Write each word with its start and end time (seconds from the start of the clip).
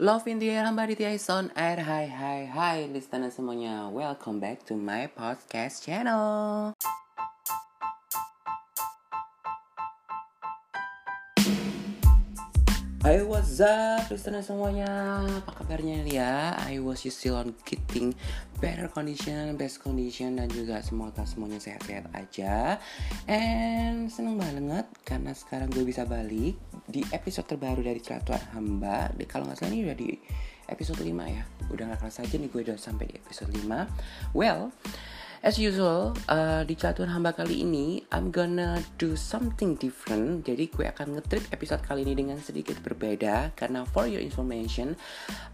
Love 0.00 0.28
in 0.28 0.38
the 0.38 0.48
air 0.48 0.64
hamba 0.64 0.82
Aditya 0.82 1.08
is 1.08 1.28
on 1.28 1.50
air 1.56 1.82
Hai 1.82 2.06
hai 2.06 2.46
hai 2.46 2.86
listener 2.86 3.34
semuanya. 3.34 3.90
Welcome 3.90 4.38
back 4.38 4.62
to 4.70 4.78
my 4.78 5.10
podcast 5.10 5.82
channel 5.82 6.78
Up 13.58 14.06
listener 14.06 14.38
semuanya. 14.38 14.86
Apa 15.42 15.50
kabarnya 15.50 16.06
ya? 16.06 16.54
I 16.62 16.78
was 16.78 17.02
you 17.02 17.10
still 17.10 17.34
on 17.34 17.58
getting 17.66 18.14
better 18.62 18.86
condition 18.86 19.58
Best 19.58 19.82
condition 19.82 20.38
Dan 20.38 20.46
juga 20.46 20.78
semoga 20.78 21.26
semuanya 21.26 21.58
sehat-sehat 21.58 22.06
aja. 22.14 22.78
And 23.26 24.06
seneng 24.14 24.38
banget 24.38 24.86
Karena 25.02 25.34
sekarang 25.34 25.74
gue 25.74 25.82
bisa 25.82 26.06
balik 26.06 26.54
Di 26.86 27.02
episode 27.10 27.50
terbaru 27.50 27.82
dari 27.82 27.98
Celatuan 27.98 28.38
Hamba 28.54 29.10
Kalau 29.26 29.50
nggak 29.50 29.58
salah 29.58 29.74
ini 29.74 29.90
udah 29.90 29.98
di 29.98 30.14
episode 30.70 31.02
5 31.02 31.10
ya. 31.26 31.42
Udah 31.74 31.84
gak 31.90 31.98
kerasa 31.98 32.22
aja 32.22 32.38
nih 32.38 32.50
gue 32.54 32.62
udah 32.62 32.78
sampai 32.78 33.10
di 33.10 33.18
episode 33.18 33.50
5 33.50 34.38
Well 34.38 34.70
As 35.38 35.54
usual, 35.54 36.18
uh, 36.26 36.66
di 36.66 36.74
catuan 36.74 37.14
hamba 37.14 37.30
kali 37.30 37.62
ini, 37.62 38.02
I'm 38.10 38.34
gonna 38.34 38.82
do 38.98 39.14
something 39.14 39.78
different. 39.78 40.42
Jadi 40.42 40.66
gue 40.66 40.90
akan 40.90 41.14
ngetrip 41.14 41.46
episode 41.54 41.78
kali 41.86 42.02
ini 42.02 42.18
dengan 42.18 42.42
sedikit 42.42 42.82
berbeda. 42.82 43.54
Karena 43.54 43.86
for 43.86 44.10
your 44.10 44.18
information, 44.18 44.98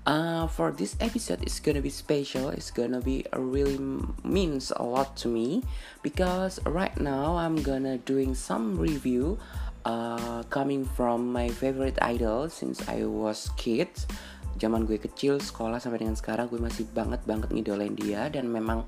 uh, 0.08 0.48
for 0.48 0.72
this 0.72 0.96
episode 1.04 1.44
is 1.44 1.60
gonna 1.60 1.84
be 1.84 1.92
special. 1.92 2.48
It's 2.48 2.72
gonna 2.72 3.04
be 3.04 3.28
a 3.36 3.40
really 3.40 3.76
means 4.24 4.72
a 4.72 4.80
lot 4.80 5.20
to 5.20 5.28
me 5.28 5.60
because 6.00 6.64
right 6.64 6.96
now 6.96 7.36
I'm 7.36 7.60
gonna 7.60 8.00
doing 8.00 8.32
some 8.32 8.80
review 8.80 9.36
uh, 9.84 10.48
coming 10.48 10.88
from 10.96 11.28
my 11.28 11.52
favorite 11.52 12.00
idol 12.00 12.48
since 12.48 12.80
I 12.88 13.04
was 13.04 13.52
kid 13.60 13.92
zaman 14.60 14.84
gue 14.84 15.00
kecil 15.00 15.40
sekolah 15.40 15.80
sampai 15.80 16.04
dengan 16.04 16.14
sekarang 16.18 16.52
gue 16.52 16.60
masih 16.60 16.86
banget 16.92 17.24
banget 17.24 17.50
ngidolain 17.50 17.96
dia. 17.96 18.28
Dan 18.28 18.52
memang 18.52 18.84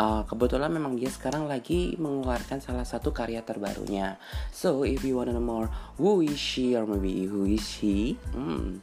uh, 0.00 0.22
kebetulan 0.24 0.72
memang 0.72 0.96
dia 0.96 1.12
sekarang 1.12 1.44
lagi 1.44 1.94
mengeluarkan 2.00 2.64
salah 2.64 2.88
satu 2.88 3.12
karya 3.12 3.44
terbarunya. 3.44 4.16
So 4.50 4.82
if 4.88 5.04
you 5.04 5.20
wanna 5.20 5.36
know 5.36 5.44
more 5.44 5.68
who 6.00 6.24
is 6.24 6.40
she? 6.40 6.72
Or 6.72 6.88
maybe 6.88 7.28
who 7.28 7.44
is 7.44 7.66
he? 7.78 8.16
Hmm, 8.32 8.80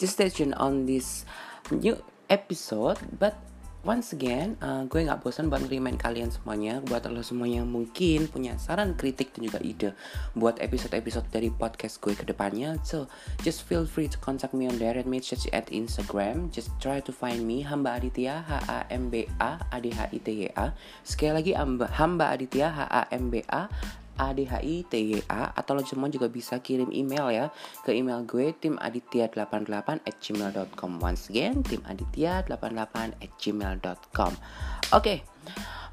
just 0.00 0.16
stay 0.16 0.32
tuned 0.32 0.56
on 0.56 0.88
this 0.88 1.28
new 1.68 1.96
episode 2.32 2.96
but 3.20 3.36
once 3.84 4.16
again, 4.16 4.56
uh, 4.64 4.88
gue 4.88 5.04
nggak 5.04 5.20
bosan 5.20 5.52
buat 5.52 5.60
ngerimain 5.60 6.00
kalian 6.00 6.32
semuanya, 6.32 6.80
buat 6.88 7.04
lo 7.06 7.20
semua 7.20 7.44
yang 7.44 7.68
mungkin 7.68 8.26
punya 8.32 8.56
saran, 8.56 8.96
kritik 8.96 9.36
dan 9.36 9.46
juga 9.46 9.60
ide 9.60 9.92
buat 10.32 10.56
episode-episode 10.58 11.28
dari 11.28 11.52
podcast 11.52 12.00
gue 12.00 12.16
ke 12.16 12.24
depannya. 12.24 12.80
So, 12.82 13.06
just 13.44 13.68
feel 13.68 13.84
free 13.84 14.08
to 14.08 14.16
contact 14.18 14.56
me 14.56 14.66
on 14.66 14.80
direct 14.80 15.06
message 15.06 15.44
at 15.52 15.68
Instagram. 15.68 16.48
Just 16.48 16.72
try 16.80 17.04
to 17.04 17.12
find 17.12 17.44
me 17.44 17.60
Hamba 17.60 18.00
Aditya 18.00 18.42
H 18.48 18.64
A 18.72 18.78
M 18.88 19.12
B 19.12 19.28
A 19.38 19.60
A 19.60 19.76
D 19.78 19.92
H 19.92 20.08
I 20.10 20.18
T 20.18 20.28
Y 20.32 20.50
A. 20.56 20.72
Sekali 21.04 21.32
lagi 21.36 21.52
Hamba 21.54 22.26
Aditya 22.32 22.72
H 22.72 22.80
A 22.88 23.02
M 23.12 23.28
B 23.28 23.44
A 23.52 23.68
ADHI 24.18 24.86
TYA 24.88 25.54
atau 25.54 25.72
lo 25.78 25.82
semua 25.82 26.10
juga 26.10 26.30
bisa 26.30 26.58
kirim 26.62 26.90
email 26.94 27.26
ya 27.30 27.46
ke 27.82 27.94
email 27.94 28.22
gue 28.24 28.54
timaditya88 28.56 30.02
at 30.04 30.16
gmail.com 30.22 30.90
once 31.02 31.30
again 31.30 31.62
timaditya88 31.66 33.18
at 33.20 33.32
gmail.com 33.38 34.32
oke 34.34 35.02
okay, 35.02 35.22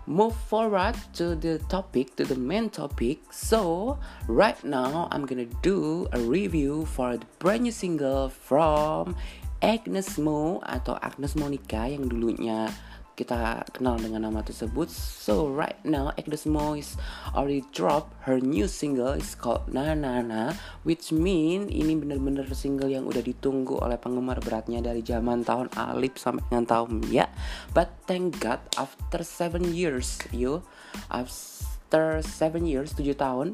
move 0.08 0.36
forward 0.50 0.96
to 1.14 1.36
the 1.36 1.60
topic 1.70 2.16
to 2.18 2.26
the 2.26 2.36
main 2.36 2.70
topic. 2.70 3.22
So 3.30 3.98
right 4.28 4.58
now 4.64 5.08
I'm 5.12 5.26
gonna 5.26 5.50
do 5.62 6.08
a 6.12 6.20
review 6.20 6.86
for 6.86 7.18
the 7.18 7.28
brand 7.40 7.64
new 7.64 7.72
single 7.72 8.30
from 8.30 9.16
Agnes 9.62 10.18
Mo 10.18 10.58
atau 10.66 10.98
Agnes 11.06 11.38
Monica 11.38 11.86
yang 11.86 12.10
dulunya 12.10 12.74
kita 13.22 13.62
kenal 13.70 14.02
dengan 14.02 14.26
nama 14.26 14.42
tersebut. 14.42 14.90
So 14.90 15.54
right 15.54 15.78
now 15.86 16.10
Agnes 16.18 16.50
Mo 16.50 16.74
is 16.74 16.98
already 17.38 17.62
drop 17.70 18.10
her 18.26 18.42
new 18.42 18.66
single 18.66 19.14
is 19.14 19.38
called 19.38 19.70
Na 19.70 19.94
Na 19.94 20.26
Na 20.26 20.58
which 20.82 21.14
mean 21.14 21.70
ini 21.70 21.94
bener-bener 21.94 22.50
single 22.58 22.90
yang 22.90 23.06
udah 23.06 23.22
ditunggu 23.22 23.78
oleh 23.78 24.02
penggemar 24.02 24.42
beratnya 24.42 24.82
dari 24.82 25.06
zaman 25.06 25.46
tahun 25.46 25.70
Alip 25.78 26.18
sampai 26.18 26.42
dengan 26.50 26.66
tahun 26.66 27.06
ya. 27.14 27.30
But 27.78 27.94
thank 28.10 28.42
God 28.42 28.66
after 28.82 29.22
seven 29.22 29.70
years 29.70 30.18
you 30.34 30.66
after 31.14 32.24
seven 32.26 32.66
years 32.66 32.98
7 32.98 33.14
tahun 33.20 33.54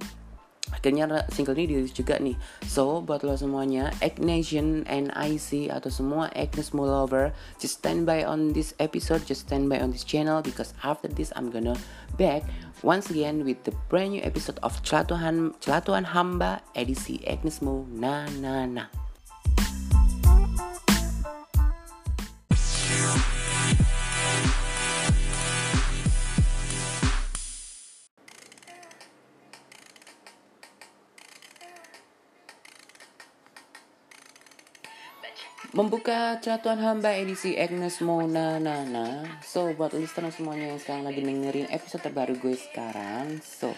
akhirnya 0.73 1.25
single 1.31 1.55
ini 1.55 1.75
dirilis 1.75 1.93
juga 1.95 2.19
nih. 2.19 2.35
So 2.67 2.99
buat 3.01 3.23
lo 3.23 3.35
semuanya 3.39 3.91
Ignation 4.03 4.83
and 4.87 5.09
IC 5.15 5.71
atau 5.71 5.89
semua 5.89 6.29
Agnes 6.35 6.75
Mo 6.75 6.85
lover 6.85 7.31
just 7.57 7.79
stand 7.81 8.05
by 8.05 8.23
on 8.27 8.51
this 8.51 8.75
episode 8.77 9.23
just 9.23 9.47
stand 9.47 9.71
by 9.71 9.79
on 9.79 9.91
this 9.91 10.03
channel 10.03 10.43
because 10.43 10.75
after 10.83 11.07
this 11.07 11.31
I'm 11.33 11.49
gonna 11.49 11.77
back 12.19 12.43
once 12.83 13.09
again 13.09 13.47
with 13.47 13.63
the 13.63 13.73
brand 13.87 14.13
new 14.13 14.23
episode 14.23 14.59
of 14.61 14.75
Celatuhan 14.83 15.55
Celatuhan 15.63 16.11
Hamba 16.11 16.61
edisi 16.75 17.23
Agnes 17.23 17.63
Mo. 17.63 17.87
Na 17.87 18.27
na 18.43 18.67
na 18.67 19.06
Membuka 35.77 36.41
celatuan 36.41 36.81
hamba 36.81 37.13
edisi 37.13 37.53
Agnes 37.53 38.01
Mona 38.01 38.57
Nana 38.57 39.21
So 39.45 39.69
buat 39.77 39.93
listener 39.93 40.33
semuanya 40.33 40.73
yang 40.73 40.81
sekarang 40.81 41.05
lagi 41.05 41.21
dengerin 41.21 41.69
episode 41.69 42.01
terbaru 42.01 42.33
gue 42.33 42.57
sekarang 42.57 43.37
So 43.45 43.77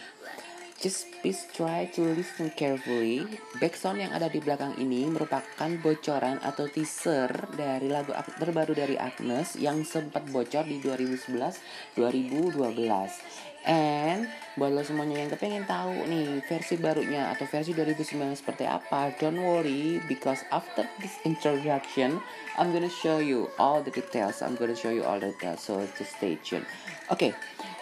Just 0.79 1.11
please 1.19 1.43
try 1.51 1.91
to 1.91 2.15
listen 2.15 2.55
carefully. 2.55 3.27
Backsound 3.59 3.99
yang 3.99 4.15
ada 4.15 4.31
di 4.31 4.39
belakang 4.39 4.79
ini 4.79 5.11
merupakan 5.11 5.67
bocoran 5.83 6.39
atau 6.39 6.71
teaser 6.71 7.51
dari 7.59 7.91
lagu 7.91 8.15
terbaru 8.15 8.71
dari 8.71 8.95
Agnes 8.95 9.59
Yang 9.59 9.99
sempat 9.99 10.23
bocor 10.31 10.63
di 10.63 10.79
2011-2012 10.79 11.99
And 13.67 14.31
buat 14.55 14.71
lo 14.71 14.83
semuanya 14.83 15.19
yang 15.19 15.31
kepengen 15.31 15.67
tahu 15.67 16.07
nih 16.07 16.39
versi 16.47 16.79
barunya 16.79 17.31
atau 17.31 17.43
versi 17.43 17.75
2009 17.75 18.39
seperti 18.39 18.63
apa, 18.63 19.11
don't 19.19 19.39
worry 19.39 19.99
because 20.07 20.43
after 20.51 20.87
this 21.03 21.19
introduction, 21.27 22.23
I'm 22.55 22.71
gonna 22.71 22.91
show 22.91 23.19
you 23.19 23.51
all 23.59 23.83
the 23.83 23.91
details. 23.91 24.39
I'm 24.39 24.55
gonna 24.55 24.75
show 24.75 24.91
you 24.91 25.03
all 25.03 25.19
the 25.19 25.35
details. 25.35 25.63
So 25.63 25.83
just 25.99 26.15
stay 26.15 26.39
tuned. 26.39 26.67
Oke, 27.11 27.31
okay, 27.31 27.31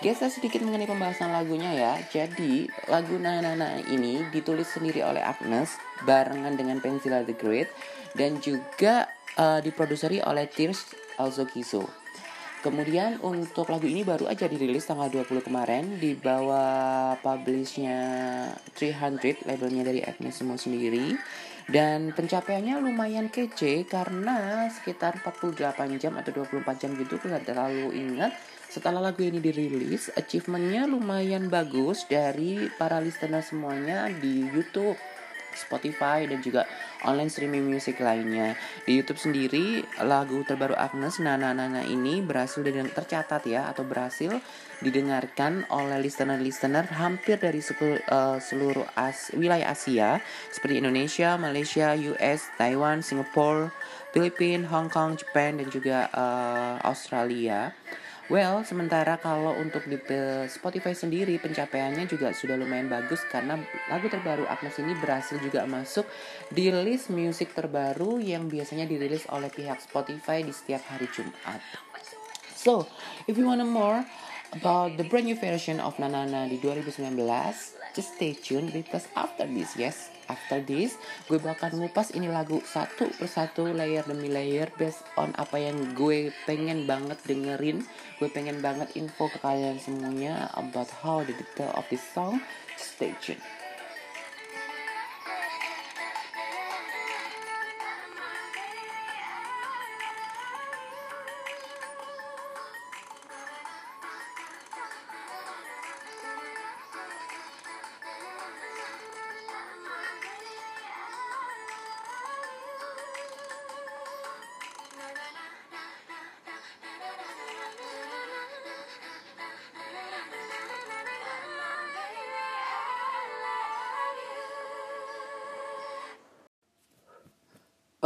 geser 0.01 0.33
sedikit 0.33 0.65
mengenai 0.65 0.89
pembahasan 0.89 1.29
lagunya 1.29 1.73
ya. 1.73 1.94
Jadi 2.09 2.69
lagu 2.89 3.17
Nana 3.17 3.53
Nana 3.53 3.77
ini 3.89 4.25
ditulis 4.33 4.69
sendiri 4.69 5.05
oleh 5.05 5.21
Agnes 5.21 5.77
barengan 6.09 6.57
dengan 6.57 6.81
Pensila 6.81 7.21
the 7.21 7.38
Great 7.38 7.69
dan 8.17 8.41
juga 8.41 9.09
uh, 9.38 9.61
diproduseri 9.61 10.21
oleh 10.25 10.49
Tears 10.49 10.94
Also 11.17 11.49
Kiso. 11.49 12.06
Kemudian 12.67 13.23
untuk 13.23 13.72
lagu 13.72 13.88
ini 13.88 14.03
baru 14.03 14.28
aja 14.28 14.44
dirilis 14.44 14.83
tanggal 14.83 15.07
20 15.07 15.39
kemarin 15.39 16.03
di 16.03 16.19
bawah 16.19 17.16
publishnya 17.23 17.95
300 18.75 19.47
labelnya 19.47 19.88
dari 19.88 20.03
Agnes 20.03 20.35
semua 20.35 20.59
sendiri. 20.59 21.16
Dan 21.63 22.11
pencapaiannya 22.11 22.83
lumayan 22.83 23.31
kece 23.31 23.88
karena 23.88 24.67
sekitar 24.67 25.16
48 25.23 25.95
jam 25.95 26.19
atau 26.19 26.44
24 26.44 26.75
jam 26.75 26.91
gitu 27.00 27.16
nggak 27.16 27.47
terlalu 27.47 27.95
ingat. 27.95 28.35
Setelah 28.67 29.00
lagu 29.00 29.23
ini 29.23 29.39
dirilis 29.39 30.11
achievementnya 30.11 30.91
lumayan 30.91 31.47
bagus 31.47 32.03
dari 32.03 32.67
para 32.75 33.00
listener 33.00 33.47
semuanya 33.47 34.12
di 34.12 34.44
YouTube 34.44 35.00
Spotify 35.56 36.27
dan 36.27 36.44
juga 36.44 36.68
online 37.05 37.29
streaming 37.29 37.67
music 37.67 38.01
lainnya. 38.01 38.57
Di 38.88 38.97
YouTube 38.97 39.21
sendiri 39.21 39.85
lagu 40.01 40.41
terbaru 40.41 40.73
Agnes 40.73 41.21
Nana 41.21 41.53
Nana 41.53 41.85
ini 41.85 42.23
berhasil 42.23 42.63
tercatat 42.65 43.44
ya 43.45 43.69
atau 43.69 43.83
berhasil 43.85 44.39
didengarkan 44.81 45.65
oleh 45.73 45.97
listener-listener 46.01 46.85
hampir 46.94 47.41
dari 47.41 47.61
seluruh, 47.61 48.01
uh, 48.09 48.38
seluruh 48.38 48.85
as 48.94 49.33
wilayah 49.33 49.73
Asia 49.73 50.21
seperti 50.53 50.81
Indonesia, 50.81 51.38
Malaysia, 51.38 51.97
US, 51.97 52.49
Taiwan, 52.57 53.01
Singapura, 53.01 53.73
Filipina, 54.13 54.69
Hong 54.69 54.89
Kong, 54.89 55.17
Jepang 55.17 55.57
dan 55.57 55.67
juga 55.69 56.09
uh, 56.13 56.77
Australia. 56.85 57.73
Well, 58.27 58.59
sementara 58.68 59.15
kalau 59.15 59.56
untuk 59.56 59.88
di 59.88 59.95
Spotify 60.51 60.91
sendiri 60.91 61.39
pencapaiannya 61.39 62.12
juga 62.12 62.35
sudah 62.35 62.59
lumayan 62.59 62.91
bagus 62.91 63.24
karena 63.24 63.56
lagu 63.88 64.12
terbaru 64.12 64.44
Agnes 64.51 64.75
ini 64.83 65.00
berhasil 65.00 65.39
juga 65.39 65.63
masuk 65.63 66.03
di 66.51 66.68
list 66.68 67.07
musik 67.07 67.56
terbaru 67.56 68.19
yang 68.19 68.51
biasanya 68.51 68.83
dirilis 68.83 69.24
oleh 69.31 69.47
pihak 69.47 69.79
Spotify 69.79 70.44
di 70.44 70.51
setiap 70.51 70.83
hari 70.91 71.07
Jumat. 71.15 71.63
So, 72.51 72.91
if 73.31 73.39
you 73.39 73.47
wanna 73.47 73.63
more 73.63 74.03
about 74.51 75.00
the 75.00 75.07
brand 75.07 75.31
new 75.31 75.39
version 75.39 75.80
of 75.80 75.95
Nanana 75.95 76.51
di 76.51 76.59
2019, 76.59 77.15
just 77.95 78.19
stay 78.19 78.35
tune 78.35 78.68
because 78.75 79.07
after 79.15 79.47
this 79.47 79.80
yes 79.80 80.17
after 80.27 80.59
this 80.63 81.00
gue 81.27 81.39
bakal 81.39 81.71
ngupas 81.75 82.15
ini 82.15 82.31
lagu 82.31 82.59
satu 82.63 83.09
persatu 83.18 83.68
layer 83.71 84.06
demi 84.06 84.29
layer 84.29 84.69
based 84.77 85.03
on 85.18 85.33
apa 85.35 85.57
yang 85.59 85.95
gue 85.97 86.29
pengen 86.45 86.85
banget 86.85 87.19
dengerin. 87.25 87.83
Gue 88.18 88.29
pengen 88.31 88.62
banget 88.63 88.94
info 88.97 89.29
ke 89.29 89.38
kalian 89.41 89.77
semuanya 89.77 90.50
about 90.57 90.89
how 91.03 91.21
the 91.21 91.33
detail 91.33 91.74
of 91.75 91.85
this 91.89 92.03
song. 92.13 92.41
Stay 92.77 93.13
tune 93.21 93.56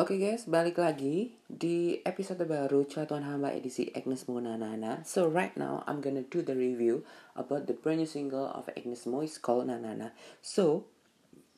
Oke 0.01 0.18
okay 0.18 0.33
guys, 0.33 0.50
balik 0.50 0.81
lagi 0.81 1.30
di 1.45 2.01
episode 2.01 2.42
baru 2.50 2.89
Celatuan 2.89 3.21
Hamba 3.21 3.53
edisi 3.53 3.86
Agnes 3.94 4.25
Mo 4.25 4.42
Nanana. 4.42 5.06
So 5.06 5.30
right 5.30 5.53
now 5.53 5.86
I'm 5.86 6.01
gonna 6.01 6.25
do 6.25 6.42
the 6.42 6.57
review 6.57 7.06
about 7.38 7.69
the 7.69 7.77
brand 7.77 8.01
new 8.01 8.09
single 8.09 8.50
of 8.50 8.65
Agnes 8.74 9.06
Mo 9.06 9.21
is 9.21 9.38
called 9.38 9.69
Nanana. 9.69 10.18
So 10.42 10.89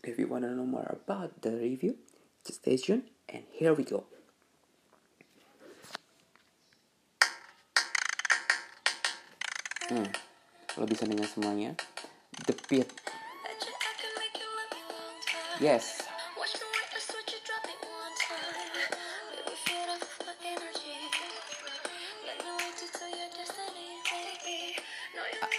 if 0.03 0.19
you 0.19 0.27
wanna 0.27 0.51
know 0.51 0.67
more 0.67 0.83
about 0.91 1.39
the 1.39 1.55
review, 1.55 1.95
just 2.43 2.67
stay 2.67 2.75
tuned 2.75 3.07
and 3.31 3.47
here 3.47 3.71
we 3.71 3.87
go. 3.87 4.03
Hmm, 9.87 10.11
lo 10.75 10.83
bisa 10.83 11.07
dengar 11.07 11.31
semuanya. 11.31 11.79
The 12.43 12.59
beat. 12.67 12.91
Yes, 15.63 16.03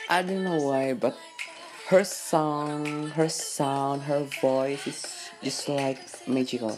I 0.04 0.20
don't 0.20 0.44
know 0.44 0.60
why, 0.60 0.92
but 0.92 1.16
her 1.88 2.04
song, 2.04 3.08
her 3.16 3.28
sound, 3.28 4.04
her 4.04 4.28
voice 4.40 4.84
is 4.86 5.00
just 5.40 5.68
like 5.68 5.96
magical. 6.28 6.76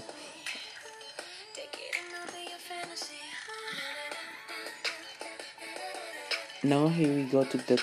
Now 6.63 6.87
here 6.87 7.11
we 7.15 7.27
go 7.27 7.43
to 7.43 7.59
the 7.67 7.83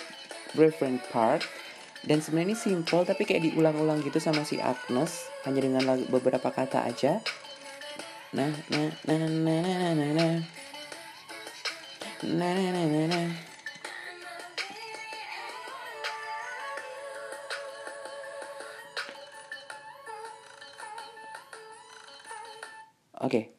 refrain 0.56 1.04
part. 1.12 1.44
Dan 2.04 2.20
sebenarnya 2.20 2.52
ini 2.52 2.58
simple 2.60 3.04
tapi 3.08 3.24
kayak 3.24 3.48
diulang-ulang 3.48 4.04
gitu 4.04 4.20
sama 4.20 4.44
si 4.44 4.60
Agnes 4.60 5.28
hanya 5.48 5.64
dengan 5.64 5.84
lagu, 5.88 6.04
beberapa 6.08 6.52
kata 6.52 6.88
aja. 6.88 7.20
Nah, 8.32 8.52
nah, 8.72 8.92
nah, 9.08 9.18
nah, 9.24 9.28
nah, 9.28 9.60
nah, 9.60 9.92
nah, 9.92 10.12
nah. 10.12 10.36
Nah, 12.24 12.56
nah, 12.60 13.08
nah, 13.12 13.53
Oke. 23.34 23.50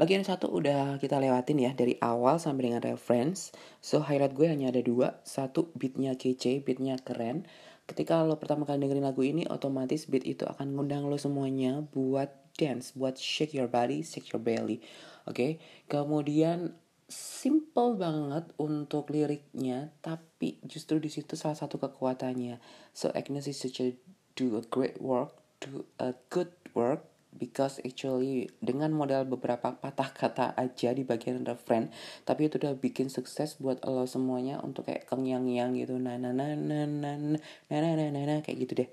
Bagian 0.00 0.24
satu 0.24 0.48
udah 0.48 0.96
kita 0.96 1.20
lewatin 1.20 1.60
ya 1.60 1.76
dari 1.76 2.00
awal 2.00 2.40
sampai 2.40 2.72
dengan 2.72 2.80
reference. 2.80 3.52
So 3.84 4.00
highlight 4.00 4.32
gue 4.32 4.48
hanya 4.48 4.72
ada 4.72 4.80
dua. 4.80 5.20
Satu 5.28 5.68
beatnya 5.76 6.16
kece, 6.16 6.64
beatnya 6.64 6.96
keren. 6.96 7.44
Ketika 7.84 8.24
lo 8.24 8.40
pertama 8.40 8.64
kali 8.64 8.80
dengerin 8.80 9.04
lagu 9.04 9.20
ini, 9.20 9.44
otomatis 9.44 10.08
beat 10.08 10.24
itu 10.24 10.48
akan 10.48 10.72
ngundang 10.72 11.04
lo 11.04 11.20
semuanya 11.20 11.84
buat 11.84 12.32
dance, 12.56 12.96
buat 12.96 13.20
shake 13.20 13.52
your 13.52 13.68
body, 13.68 14.00
shake 14.00 14.32
your 14.32 14.40
belly. 14.40 14.80
Oke. 15.28 15.36
Okay? 15.36 15.50
Kemudian 15.92 16.72
simple 17.12 18.00
banget 18.00 18.56
untuk 18.56 19.12
liriknya, 19.12 19.92
tapi 20.00 20.64
justru 20.64 20.96
di 20.96 21.12
situ 21.12 21.36
salah 21.36 21.60
satu 21.60 21.76
kekuatannya. 21.76 22.56
So 22.96 23.12
Agnes 23.12 23.52
is 23.52 23.60
such 23.60 23.84
a 23.84 23.92
do 24.32 24.56
a 24.56 24.64
great 24.64 24.96
work, 24.96 25.36
do 25.60 25.84
a 26.00 26.16
good 26.32 26.56
work 26.72 27.15
because 27.36 27.78
actually 27.84 28.48
dengan 28.58 28.90
modal 28.90 29.28
beberapa 29.28 29.76
patah 29.76 30.10
kata 30.10 30.46
aja 30.56 30.90
di 30.96 31.04
bagian 31.04 31.44
refrain 31.44 31.92
tapi 32.24 32.48
itu 32.48 32.56
udah 32.56 32.74
bikin 32.74 33.12
sukses 33.12 33.60
buat 33.60 33.84
lo 33.84 34.08
semuanya 34.08 34.58
untuk 34.64 34.88
kayak 34.88 35.06
kengyang-yang 35.06 35.76
gitu. 35.76 36.00
Nah 36.00 36.16
nah 36.16 36.32
nah 36.32 36.56
nah 36.56 36.84
nah 36.88 37.14
nah 37.14 37.38
nah 37.70 37.92
nah 37.96 38.08
nah 38.10 38.22
nah 38.24 38.38
kayak 38.40 38.58
gitu 38.66 38.72
deh. 38.84 38.90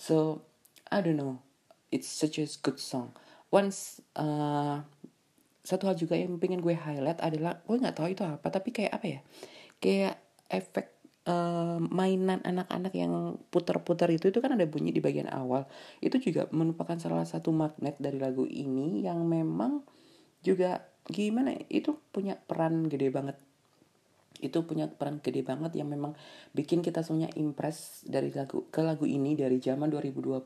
So 0.00 0.42
I 0.88 1.04
don't 1.04 1.20
know. 1.20 1.44
It's 1.92 2.08
such 2.08 2.40
a 2.40 2.48
good 2.64 2.80
song. 2.80 3.12
Once 3.52 4.00
uh, 4.16 4.80
satu 5.60 5.92
hal 5.92 5.96
juga 6.00 6.16
yang 6.16 6.40
pengen 6.40 6.64
gue 6.64 6.72
highlight 6.72 7.20
adalah 7.20 7.60
gue 7.62 7.76
nggak 7.76 7.96
tahu 7.96 8.08
itu 8.16 8.24
apa 8.24 8.48
tapi 8.48 8.72
kayak 8.72 8.92
apa 8.96 9.06
ya? 9.06 9.20
Kayak 9.76 10.16
efek 10.48 11.01
mainan 11.86 12.42
anak-anak 12.42 12.92
yang 12.98 13.38
putar-putar 13.54 14.10
itu 14.10 14.34
itu 14.34 14.42
kan 14.42 14.58
ada 14.58 14.66
bunyi 14.66 14.90
di 14.90 14.98
bagian 14.98 15.30
awal. 15.30 15.70
Itu 16.02 16.18
juga 16.18 16.50
merupakan 16.50 16.98
salah 16.98 17.22
satu 17.22 17.54
magnet 17.54 17.94
dari 18.02 18.18
lagu 18.18 18.42
ini 18.42 19.06
yang 19.06 19.22
memang 19.22 19.86
juga 20.42 20.82
gimana 21.06 21.54
ya, 21.54 21.82
itu 21.82 21.94
punya 22.10 22.34
peran 22.34 22.90
gede 22.90 23.14
banget. 23.14 23.38
Itu 24.42 24.66
punya 24.66 24.90
peran 24.90 25.22
gede 25.22 25.46
banget 25.46 25.78
yang 25.78 25.86
memang 25.94 26.18
bikin 26.50 26.82
kita 26.82 27.06
semuanya 27.06 27.30
impress 27.38 28.02
dari 28.02 28.34
lagu 28.34 28.66
ke 28.74 28.82
lagu 28.82 29.06
ini 29.06 29.38
dari 29.38 29.62
zaman 29.62 29.86
2012 29.94 30.42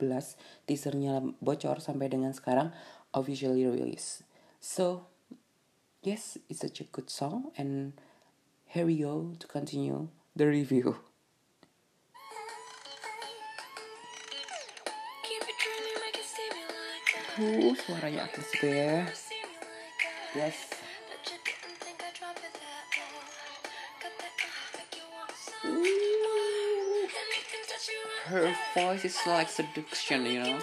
teasernya 0.69 1.25
bocor 1.41 1.81
sampai 1.81 2.13
dengan 2.13 2.37
sekarang 2.37 2.77
officially 3.17 3.65
release 3.65 4.21
so 4.61 5.09
yes 6.05 6.37
it's 6.53 6.61
such 6.61 6.85
a 6.85 6.87
good 6.93 7.09
song 7.09 7.49
and 7.57 7.97
here 8.69 8.85
we 8.85 9.01
go 9.01 9.33
to 9.41 9.49
continue 9.49 10.13
the 10.37 10.47
review. 10.47 10.95
Uh, 17.37 17.73
suaranya 17.85 18.29
atas 18.29 18.49
itu 18.57 18.69
ya. 18.69 19.09
Yes. 20.37 20.57
Her 28.29 28.53
voice 28.75 29.05
is 29.05 29.17
like 29.25 29.49
seduction, 29.49 30.25
you 30.29 30.45
know. 30.45 30.59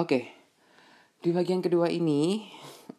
Oke, 0.00 0.24
di 1.20 1.28
bagian 1.28 1.60
kedua 1.60 1.92
ini 1.92 2.40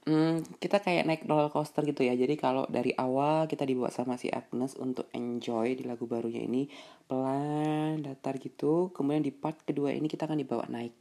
hmm, 0.05 0.62
kita 0.62 0.86
kayak 0.86 1.10
naik 1.10 1.25
roller 1.25 1.50
coaster 1.50 1.81
gitu 1.81 2.05
ya. 2.05 2.13
Jadi 2.13 2.38
kalau 2.38 2.70
dari 2.70 2.93
awal 2.93 3.50
kita 3.50 3.65
dibawa 3.65 3.89
sama 3.89 4.22
si 4.22 4.29
Agnes 4.29 4.77
untuk 4.77 5.10
enjoy 5.10 5.74
di 5.74 5.81
lagu 5.81 6.05
barunya 6.05 6.46
ini 6.46 6.70
pelan, 7.10 8.05
datar 8.05 8.38
gitu. 8.38 8.93
Kemudian 8.93 9.25
di 9.25 9.34
part 9.34 9.65
kedua 9.65 9.98
ini 9.98 10.05
kita 10.05 10.29
akan 10.29 10.46
dibawa 10.46 10.70
naik. 10.70 10.93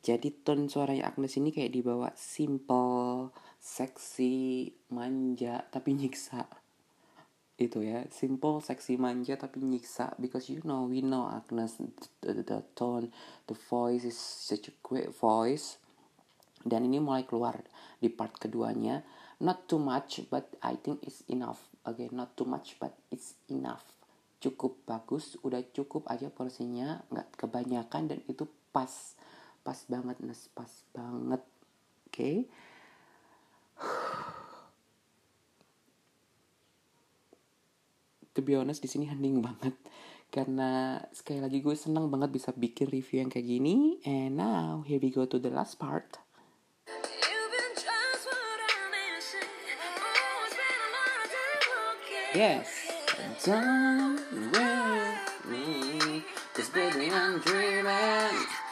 Jadi 0.00 0.32
tone 0.40 0.72
suaranya 0.72 1.12
Agnes 1.12 1.36
ini 1.36 1.52
kayak 1.52 1.68
dibawa 1.68 2.16
simple, 2.16 3.28
seksi, 3.60 4.72
manja, 4.88 5.68
tapi 5.68 6.00
nyiksa 6.00 6.48
itu 7.56 7.80
ya 7.80 8.04
simple 8.12 8.60
seksi 8.60 9.00
manja 9.00 9.32
tapi 9.40 9.64
nyiksa 9.64 10.12
because 10.20 10.52
you 10.52 10.60
know 10.68 10.84
we 10.84 11.00
know 11.00 11.24
Agnes 11.24 11.80
the, 11.80 12.36
the, 12.36 12.44
the 12.44 12.60
tone 12.76 13.08
the 13.48 13.56
voice 13.56 14.04
is 14.04 14.16
such 14.20 14.68
a 14.68 14.74
great 14.84 15.08
voice. 15.08 15.80
Dan 16.66 16.84
ini 16.84 16.98
mulai 16.98 17.22
keluar 17.24 17.62
di 18.02 18.10
part 18.10 18.36
keduanya. 18.36 19.00
Not 19.40 19.70
too 19.70 19.80
much 19.80 20.20
but 20.28 20.52
I 20.60 20.76
think 20.76 21.00
it's 21.00 21.24
enough. 21.32 21.64
Again 21.88 22.12
not 22.12 22.36
too 22.36 22.44
much 22.44 22.76
but 22.76 22.92
it's 23.08 23.40
enough. 23.48 23.84
Cukup 24.36 24.84
bagus 24.84 25.40
udah 25.40 25.64
cukup 25.72 26.04
aja 26.12 26.28
porsinya 26.28 27.00
nggak 27.08 27.40
kebanyakan 27.40 28.12
dan 28.12 28.20
itu 28.28 28.44
pas. 28.68 29.16
Pas 29.64 29.78
banget 29.88 30.20
nes 30.20 30.52
pas 30.52 30.68
banget. 30.92 31.40
Oke? 31.40 32.12
okay? 32.12 32.36
To 38.36 38.44
be 38.44 38.52
honest 38.52 38.84
di 38.84 38.88
sini 38.92 39.08
hening 39.08 39.40
banget. 39.40 39.72
Karena 40.28 41.00
sekali 41.16 41.40
lagi 41.40 41.64
gue 41.64 41.72
seneng 41.72 42.12
banget 42.12 42.28
bisa 42.28 42.52
bikin 42.52 42.92
review 42.92 43.24
yang 43.24 43.32
kayak 43.32 43.48
gini. 43.48 44.04
And 44.04 44.36
now 44.36 44.84
here 44.84 45.00
we 45.00 45.08
go 45.08 45.24
to 45.24 45.40
the 45.40 45.48
last 45.48 45.80
part. 45.80 46.20
Yes. 52.36 52.68
Don't 53.48 54.20
with 54.52 55.24
me, 55.48 56.20
cause 56.52 56.68
baby 56.68 57.08
I'm 57.08 57.40
dreaming. 57.40 58.65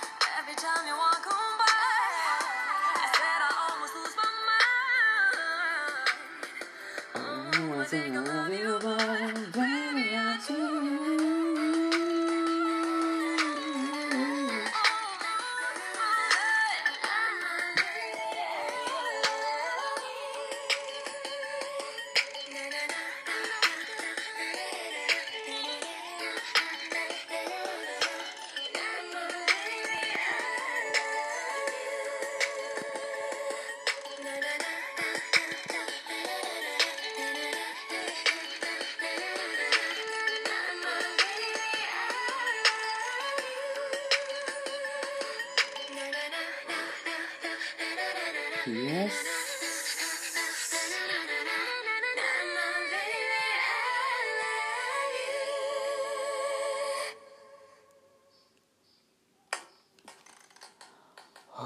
Yes. 48.66 49.12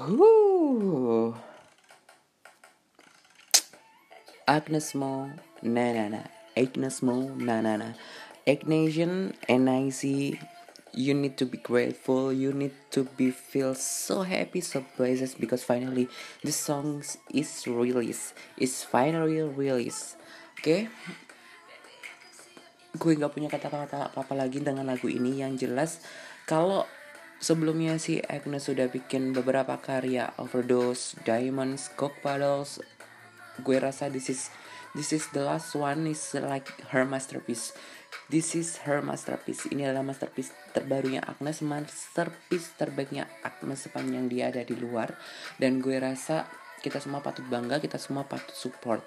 Whew. 0.09 1.35
Agnes 4.43 4.91
Mo, 4.91 5.31
na 5.63 5.95
na 5.95 6.11
na. 6.11 6.21
Agnes 6.59 6.99
Mo, 6.99 7.31
na 7.39 7.63
na 7.63 7.79
na. 7.79 7.95
Ignatian, 8.43 9.39
NIC, 9.47 10.35
you 10.93 11.13
need 11.13 11.37
to 11.37 11.45
be 11.45 11.57
grateful 11.57 12.33
you 12.33 12.53
need 12.53 12.73
to 12.89 13.05
be 13.17 13.29
feel 13.29 13.73
so 13.73 14.23
happy 14.25 14.61
so 14.61 14.83
blessed 14.97 15.39
because 15.39 15.63
finally 15.63 16.09
the 16.43 16.51
song 16.51 17.03
is 17.33 17.49
released. 17.67 18.33
Is 18.57 18.83
finally 18.83 19.41
released. 19.41 20.17
Oke 20.59 20.61
okay? 20.61 20.81
gue 22.89 23.13
nggak 23.15 23.31
punya 23.31 23.49
kata-kata 23.53 24.09
apa-apa 24.09 24.33
lagi 24.33 24.65
dengan 24.65 24.89
lagu 24.89 25.05
ini 25.07 25.39
yang 25.39 25.53
jelas. 25.53 26.01
Kalau 26.49 26.89
sebelumnya 27.39 27.95
si 28.01 28.19
Agnes 28.19 28.67
sudah 28.67 28.91
bikin 28.91 29.31
beberapa 29.31 29.79
karya 29.79 30.35
overdose 30.35 31.15
diamonds 31.23 31.87
coke 31.95 32.19
puddles 32.19 32.83
gue 33.63 33.77
rasa 33.79 34.11
this 34.11 34.27
is 34.27 34.41
this 34.97 35.13
is 35.13 35.27
the 35.35 35.43
last 35.45 35.75
one 35.75 36.09
is 36.09 36.21
like 36.37 36.69
her 36.93 37.05
masterpiece 37.05 37.73
This 38.29 38.53
is 38.53 38.77
her 38.85 39.01
masterpiece. 39.01 39.65
Ini 39.69 39.89
adalah 39.89 40.05
masterpiece 40.05 40.53
terbarunya 40.73 41.21
Agnes, 41.25 41.65
masterpiece 41.65 42.73
terbaiknya 42.77 43.25
Agnes 43.41 43.89
sepanjang 43.89 44.29
dia 44.29 44.53
ada 44.53 44.61
di 44.61 44.77
luar. 44.77 45.17
Dan 45.57 45.81
gue 45.81 45.97
rasa 45.97 46.45
kita 46.81 47.01
semua 47.01 47.25
patut 47.25 47.45
bangga, 47.49 47.81
kita 47.81 47.97
semua 47.97 48.29
patut 48.29 48.53
support. 48.53 49.01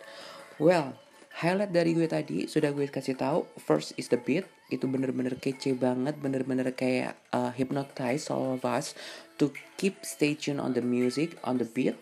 Well, 0.58 0.98
highlight 1.38 1.70
dari 1.70 1.94
gue 1.94 2.10
tadi 2.10 2.50
sudah 2.50 2.74
gue 2.74 2.90
kasih 2.90 3.14
tahu. 3.14 3.46
First 3.62 3.94
is 3.94 4.10
the 4.10 4.18
beat, 4.18 4.46
itu 4.74 4.90
bener-bener 4.90 5.38
kece 5.38 5.78
banget, 5.78 6.18
bener-bener 6.18 6.74
kayak 6.74 7.14
uh, 7.30 7.54
hypnotize 7.54 8.26
all 8.26 8.58
of 8.58 8.66
us 8.66 8.98
to 9.38 9.54
keep 9.78 10.02
stay 10.02 10.34
tune 10.34 10.58
on 10.58 10.74
the 10.74 10.82
music, 10.82 11.38
on 11.46 11.62
the 11.62 11.66
beat. 11.66 11.94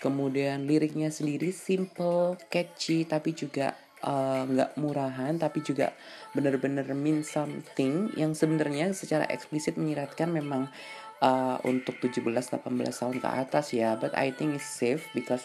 Kemudian 0.00 0.64
liriknya 0.64 1.12
sendiri 1.12 1.52
simple, 1.52 2.40
catchy, 2.48 3.04
tapi 3.04 3.36
juga 3.36 3.76
Eh, 4.00 4.42
nggak 4.48 4.70
uh, 4.72 4.76
murahan 4.80 5.36
tapi 5.36 5.60
juga 5.60 5.92
bener-bener 6.32 6.88
mean 6.96 7.20
something 7.20 8.08
yang 8.16 8.32
sebenarnya 8.32 8.96
secara 8.96 9.28
eksplisit 9.28 9.76
menyiratkan 9.76 10.32
memang 10.32 10.72
uh, 11.20 11.60
untuk 11.68 12.00
17-18 12.00 12.96
tahun 12.96 13.20
ke 13.20 13.28
atas 13.28 13.76
ya 13.76 14.00
but 14.00 14.16
I 14.16 14.32
think 14.32 14.56
it's 14.56 14.64
safe 14.64 15.04
because 15.12 15.44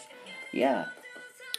ya 0.56 0.56
yeah, 0.56 0.78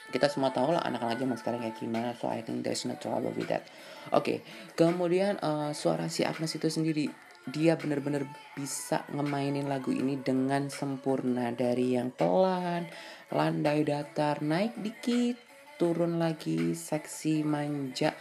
kita 0.10 0.26
semua 0.26 0.50
tahu 0.50 0.74
lah 0.74 0.82
anak-anak 0.90 1.22
zaman 1.22 1.38
sekarang 1.38 1.60
kayak 1.70 1.78
gimana 1.78 2.18
so 2.18 2.34
I 2.34 2.42
think 2.42 2.66
there's 2.66 2.82
no 2.90 2.98
trouble 2.98 3.30
with 3.30 3.54
that 3.54 3.70
oke 4.10 4.26
okay. 4.26 4.38
kemudian 4.74 5.38
uh, 5.46 5.78
suara 5.78 6.10
si 6.10 6.26
Agnes 6.26 6.58
itu 6.58 6.66
sendiri 6.66 7.14
dia 7.48 7.80
bener-bener 7.80 8.28
bisa 8.54 9.08
ngemainin 9.16 9.72
lagu 9.72 9.96
ini 9.96 10.20
dengan 10.20 10.68
sempurna. 10.68 11.56
Dari 11.56 11.96
yang 11.96 12.12
pelan 12.12 12.92
landai 13.32 13.88
datar 13.88 14.44
naik 14.44 14.76
dikit 14.80 15.40
turun 15.80 16.20
lagi 16.20 16.76
seksi 16.76 17.48
manja 17.48 18.12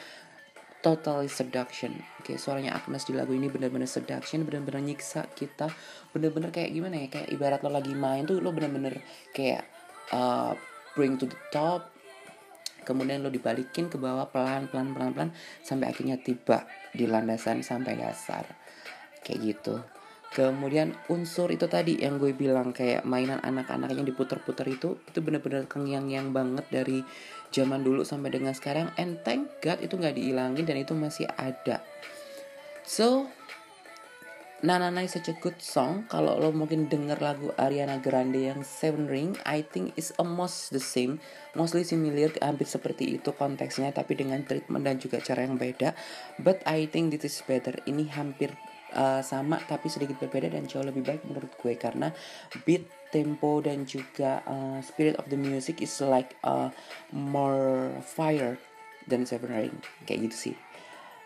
totally 0.87 1.27
seduction. 1.27 1.99
Oke 2.23 2.39
suaranya 2.39 2.79
Agnes 2.79 3.03
di 3.03 3.19
lagu 3.19 3.35
ini 3.35 3.51
bener-bener 3.51 3.91
seduction 3.91 4.47
bener-bener 4.47 4.79
nyiksa 4.79 5.27
kita 5.35 5.67
bener-bener 6.15 6.55
kayak 6.55 6.71
gimana 6.71 7.03
ya 7.03 7.09
kayak 7.11 7.29
ibarat 7.35 7.61
lo 7.67 7.75
lagi 7.75 7.95
main 7.99 8.23
tuh 8.23 8.39
lo 8.39 8.55
bener-bener 8.55 9.03
kayak 9.35 9.67
uh, 10.15 10.55
bring 10.95 11.19
to 11.19 11.27
the 11.27 11.39
top 11.51 11.91
kemudian 12.87 13.27
lo 13.27 13.35
dibalikin 13.35 13.91
ke 13.91 13.99
bawah 13.99 14.31
pelan 14.31 14.71
pelan 14.71 14.95
pelan 14.95 15.11
pelan 15.11 15.31
sampai 15.67 15.91
akhirnya 15.91 16.23
tiba 16.23 16.71
di 16.95 17.11
landasan 17.11 17.67
sampai 17.67 17.99
dasar 17.99 18.47
kayak 19.27 19.43
gitu 19.43 19.83
kemudian 20.31 20.95
unsur 21.11 21.51
itu 21.51 21.67
tadi 21.67 21.99
yang 21.99 22.23
gue 22.23 22.31
bilang 22.37 22.71
kayak 22.71 23.03
mainan 23.09 23.43
anak-anak 23.43 23.91
yang 23.97 24.07
diputer-puter 24.07 24.69
itu 24.69 25.01
itu 25.09 25.19
bener-bener 25.25 25.67
kengyang-yang 25.67 26.31
banget 26.31 26.69
dari 26.71 27.03
zaman 27.51 27.83
dulu 27.83 28.07
sampai 28.07 28.31
dengan 28.37 28.55
sekarang 28.55 28.93
and 29.01 29.19
thank 29.27 29.49
God 29.59 29.83
itu 29.83 29.99
nggak 29.99 30.15
dihilangin 30.15 30.63
dan 30.63 30.77
itu 30.79 30.95
masih 30.95 31.27
ada 31.35 31.83
so 32.87 33.27
Nana 34.65 34.89
Nana 34.89 35.05
is 35.05 35.13
such 35.13 35.29
a 35.29 35.37
good 35.37 35.61
song. 35.61 36.09
Kalau 36.09 36.41
lo 36.41 36.49
mungkin 36.49 36.89
denger 36.89 37.21
lagu 37.21 37.53
Ariana 37.61 38.01
Grande 38.01 38.49
yang 38.49 38.65
Seven 38.65 39.05
Ring, 39.05 39.37
I 39.45 39.61
think 39.61 39.93
is 40.01 40.17
almost 40.17 40.73
the 40.73 40.81
same, 40.81 41.21
mostly 41.53 41.85
similar, 41.85 42.33
hampir 42.41 42.65
seperti 42.65 43.21
itu 43.21 43.37
konteksnya, 43.37 43.93
tapi 43.93 44.17
dengan 44.17 44.41
treatment 44.49 44.81
dan 44.81 44.97
juga 44.97 45.21
cara 45.21 45.45
yang 45.45 45.61
beda. 45.61 45.93
But 46.41 46.65
I 46.65 46.89
think 46.89 47.13
this 47.13 47.29
is 47.29 47.45
better. 47.45 47.77
Ini 47.85 48.09
hampir 48.17 48.57
uh, 48.97 49.21
sama 49.21 49.61
tapi 49.69 49.93
sedikit 49.93 50.17
berbeda 50.19 50.51
dan 50.57 50.65
jauh 50.65 50.83
lebih 50.83 51.05
baik 51.05 51.23
menurut 51.29 51.53
gue. 51.61 51.77
Karena 51.77 52.11
beat 52.65 52.89
tempo 53.15 53.63
dan 53.63 53.87
juga 53.87 54.43
uh, 54.49 54.79
spirit 54.83 55.15
of 55.21 55.29
the 55.31 55.39
music 55.39 55.85
is 55.85 55.93
like 56.03 56.35
uh, 56.43 56.73
more 57.13 57.93
fire 58.03 58.59
than 59.07 59.29
Seven 59.29 59.53
Ring 59.53 59.77
kayak 60.09 60.31
gitu 60.31 60.37
sih. 60.53 60.57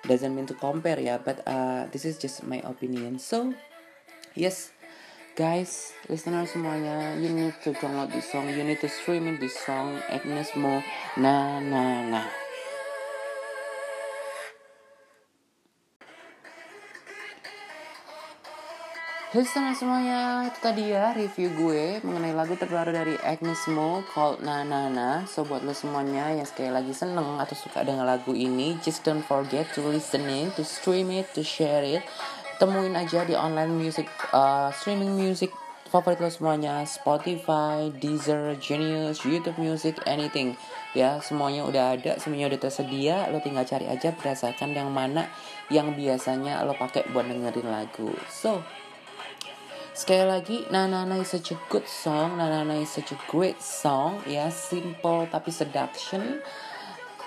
Doesn't 0.04 0.32
mean 0.32 0.48
to 0.48 0.56
compare 0.56 1.00
ya 1.00 1.20
but 1.20 1.44
uh, 1.44 1.88
this 1.92 2.04
is 2.04 2.20
just 2.20 2.44
my 2.44 2.60
opinion. 2.64 3.20
So 3.20 3.52
yes 4.36 4.72
guys 5.38 5.96
listener 6.12 6.44
semuanya 6.44 7.16
you 7.16 7.32
need 7.32 7.56
to 7.64 7.72
download 7.80 8.12
this 8.12 8.28
song. 8.28 8.48
You 8.52 8.64
need 8.64 8.80
to 8.84 8.90
stream 8.90 9.26
this 9.40 9.56
song 9.56 10.00
Agnes 10.12 10.52
Mo 10.56 10.84
na 11.16 11.58
na 11.60 12.04
na 12.04 12.22
Listener 19.30 19.78
semuanya, 19.78 20.50
itu 20.50 20.58
tadi 20.58 20.90
ya 20.90 21.14
review 21.14 21.54
gue 21.54 22.02
mengenai 22.02 22.34
lagu 22.34 22.58
terbaru 22.58 22.90
dari 22.90 23.14
Agnes 23.22 23.62
Mo 23.70 24.02
called 24.10 24.42
Na 24.42 24.66
Na 24.66 24.90
Na. 24.90 25.22
So 25.30 25.46
buat 25.46 25.62
lo 25.62 25.70
semuanya 25.70 26.34
yang 26.34 26.42
sekali 26.42 26.66
lagi 26.74 26.90
seneng 26.90 27.38
atau 27.38 27.54
suka 27.54 27.86
dengan 27.86 28.10
lagu 28.10 28.34
ini, 28.34 28.74
just 28.82 29.06
don't 29.06 29.22
forget 29.22 29.70
to 29.78 29.86
listen 29.86 30.26
it, 30.26 30.50
to 30.58 30.66
stream 30.66 31.14
it, 31.14 31.30
to 31.38 31.46
share 31.46 31.86
it. 31.86 32.02
Temuin 32.58 32.98
aja 32.98 33.22
di 33.22 33.38
online 33.38 33.70
music, 33.70 34.10
uh, 34.34 34.74
streaming 34.74 35.14
music 35.14 35.54
favorit 35.86 36.18
lo 36.18 36.26
semuanya 36.26 36.82
Spotify, 36.82 37.86
Deezer, 38.02 38.58
Genius, 38.58 39.22
YouTube 39.22 39.62
Music, 39.62 39.94
anything 40.10 40.58
ya 40.90 41.22
semuanya 41.22 41.62
udah 41.70 41.94
ada 41.94 42.18
semuanya 42.18 42.50
udah 42.50 42.66
tersedia 42.66 43.30
lo 43.30 43.38
tinggal 43.38 43.62
cari 43.62 43.86
aja 43.86 44.10
berdasarkan 44.10 44.74
yang 44.74 44.90
mana 44.90 45.30
yang 45.70 45.94
biasanya 45.94 46.66
lo 46.66 46.74
pakai 46.74 47.06
buat 47.14 47.30
dengerin 47.30 47.70
lagu 47.70 48.10
so 48.26 48.58
Sekali 50.00 50.24
lagi, 50.24 50.56
Nanana 50.72 51.20
is 51.20 51.28
such 51.28 51.52
a 51.52 51.60
good 51.68 51.84
song, 51.84 52.40
Nanana 52.40 52.72
is 52.80 52.88
such 52.88 53.12
a 53.12 53.20
great 53.28 53.60
song, 53.60 54.24
ya 54.24 54.48
simple 54.48 55.28
tapi 55.28 55.52
seduction. 55.52 56.40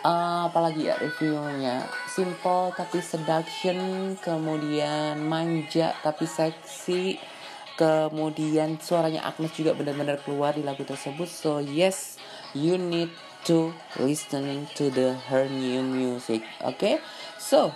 Uh, 0.02 0.50
apalagi 0.50 0.90
ya 0.90 0.98
reviewnya, 0.98 1.86
simple 2.10 2.74
tapi 2.74 2.98
seduction, 2.98 3.78
kemudian 4.18 5.22
manja 5.22 5.94
tapi 6.02 6.26
seksi, 6.26 7.22
kemudian 7.78 8.82
suaranya 8.82 9.22
Agnes 9.30 9.54
juga 9.54 9.78
benar-benar 9.78 10.26
keluar 10.26 10.58
di 10.58 10.66
lagu 10.66 10.82
tersebut. 10.82 11.30
So 11.30 11.62
yes, 11.62 12.18
you 12.58 12.82
need 12.82 13.14
to 13.46 13.70
listening 14.02 14.66
to 14.82 14.90
the 14.90 15.14
her 15.30 15.46
new 15.46 15.86
music, 15.86 16.42
okay? 16.66 16.98
So 17.38 17.70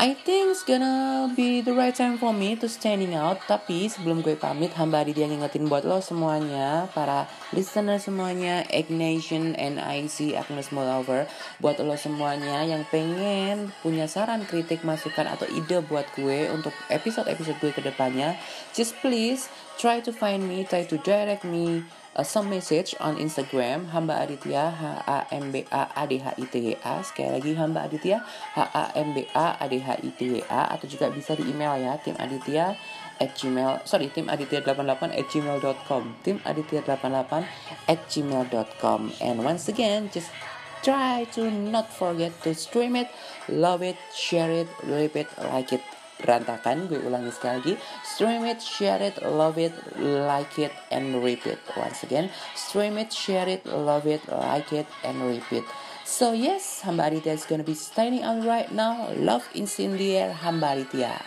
I 0.00 0.16
think 0.16 0.56
it's 0.56 0.64
gonna 0.64 1.30
be 1.36 1.60
the 1.60 1.76
right 1.76 1.94
time 1.94 2.16
for 2.16 2.32
me 2.32 2.56
to 2.58 2.66
standing 2.66 3.12
out. 3.12 3.44
Tapi 3.44 3.86
sebelum 3.92 4.24
gue 4.24 4.34
pamit, 4.34 4.72
hamba 4.74 5.04
Aditya 5.04 5.28
ngingetin 5.28 5.68
buat 5.68 5.84
lo 5.84 6.00
semuanya, 6.00 6.88
para 6.96 7.28
listener 7.52 8.00
semuanya, 8.00 8.64
Ignation, 8.72 9.52
NIC, 9.52 10.34
Agnes 10.34 10.72
Molover, 10.72 11.28
buat 11.60 11.76
lo 11.78 11.94
semuanya 11.94 12.64
yang 12.64 12.88
pengen 12.88 13.70
punya 13.84 14.08
saran, 14.08 14.48
kritik, 14.48 14.80
masukan, 14.82 15.28
atau 15.28 15.46
ide 15.52 15.84
buat 15.84 16.08
gue 16.18 16.48
untuk 16.50 16.72
episode-episode 16.88 17.60
gue 17.60 17.72
ke 17.76 17.82
depannya, 17.84 18.34
just 18.72 18.96
please 19.04 19.52
try 19.76 20.00
to 20.00 20.10
find 20.10 20.48
me, 20.48 20.64
try 20.66 20.82
to 20.82 20.98
direct 21.04 21.46
me 21.46 21.86
uh, 22.16 22.22
some 22.22 22.48
message 22.48 22.94
on 23.00 23.16
Instagram 23.16 23.90
hamba 23.92 24.24
Aditya 24.24 24.72
H 24.72 24.84
A 25.06 25.18
M 25.32 25.52
B 25.52 25.64
A 25.72 25.88
A 25.96 26.04
D 26.06 26.20
H 26.20 26.36
I 26.36 26.44
T 26.46 26.54
Y 26.60 26.76
A. 26.84 27.00
Sekali 27.00 27.40
lagi 27.40 27.52
hamba 27.56 27.88
Aditya 27.88 28.20
H 28.56 28.58
A 28.72 28.84
M 28.96 29.16
B 29.16 29.24
A 29.32 29.56
A 29.60 29.64
D 29.68 29.80
H 29.80 30.00
I 30.00 30.10
T 30.16 30.20
Y 30.36 30.42
A. 30.48 30.72
Atau 30.72 30.88
juga 30.88 31.08
bisa 31.08 31.32
di 31.32 31.48
email 31.48 31.80
ya 31.80 31.96
tim 32.00 32.16
Aditya 32.20 32.76
at 33.22 33.38
gmail 33.38 33.86
sorry 33.86 34.10
tim 34.10 34.26
aditya 34.26 34.66
88 34.66 35.14
at 35.14 35.26
gmail.com 35.30 36.02
tim 36.26 36.42
aditya 36.42 36.82
88 36.82 37.46
at 37.86 38.00
gmail.com 38.10 39.00
and 39.22 39.36
once 39.46 39.70
again 39.70 40.10
just 40.10 40.34
try 40.82 41.22
to 41.30 41.46
not 41.46 41.86
forget 41.86 42.34
to 42.42 42.50
stream 42.50 42.98
it 42.98 43.06
love 43.46 43.82
it 43.86 43.94
share 44.10 44.50
it 44.50 44.66
repeat 44.82 45.30
like 45.54 45.70
it 45.70 45.82
berantakan. 46.22 46.86
Gue 46.86 47.02
ulangi 47.02 47.34
sekali 47.34 47.54
lagi. 47.58 47.74
Stream 48.06 48.46
it 48.46 48.62
share 48.62 49.02
it 49.02 49.18
love 49.26 49.58
it 49.58 49.74
like 49.98 50.54
it 50.62 50.70
and 50.94 51.18
repeat. 51.18 51.58
Once 51.74 52.06
again 52.06 52.30
stream 52.54 52.96
it 52.96 53.10
share 53.10 53.50
it 53.50 53.66
love 53.66 54.06
it 54.06 54.22
like 54.30 54.70
it 54.70 54.86
and 55.02 55.18
repeat. 55.26 55.66
So 56.06 56.30
yes 56.30 56.82
Hamba 56.86 57.10
is 57.10 57.44
gonna 57.46 57.66
be 57.66 57.74
standing 57.74 58.22
out 58.22 58.46
right 58.46 58.70
now. 58.70 59.10
Love 59.18 59.46
is 59.54 59.78
in 59.82 59.98
the 59.98 60.16
air 60.16 60.32
Hamba 60.32 60.78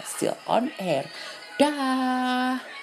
still 0.03 0.37
on 0.47 0.71
air. 0.79 1.05
Dah 1.59 2.74